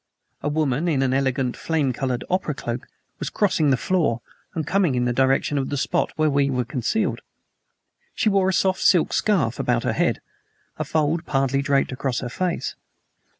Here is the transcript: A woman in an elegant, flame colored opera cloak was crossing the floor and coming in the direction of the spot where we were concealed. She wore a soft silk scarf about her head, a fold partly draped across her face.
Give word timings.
A 0.41 0.49
woman 0.49 0.87
in 0.87 1.03
an 1.03 1.13
elegant, 1.13 1.55
flame 1.55 1.93
colored 1.93 2.23
opera 2.27 2.55
cloak 2.55 2.87
was 3.19 3.29
crossing 3.29 3.69
the 3.69 3.77
floor 3.77 4.19
and 4.55 4.65
coming 4.65 4.95
in 4.95 5.05
the 5.05 5.13
direction 5.13 5.59
of 5.59 5.69
the 5.69 5.77
spot 5.77 6.11
where 6.15 6.27
we 6.27 6.49
were 6.49 6.65
concealed. 6.65 7.21
She 8.15 8.27
wore 8.27 8.49
a 8.49 8.51
soft 8.51 8.81
silk 8.81 9.13
scarf 9.13 9.59
about 9.59 9.83
her 9.83 9.93
head, 9.93 10.19
a 10.77 10.83
fold 10.83 11.27
partly 11.27 11.61
draped 11.61 11.91
across 11.91 12.21
her 12.21 12.29
face. 12.29 12.73